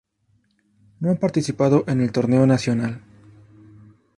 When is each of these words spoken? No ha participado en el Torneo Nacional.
No 0.99 1.11
ha 1.11 1.15
participado 1.19 1.83
en 1.85 2.01
el 2.01 2.11
Torneo 2.11 2.47
Nacional. 2.47 3.03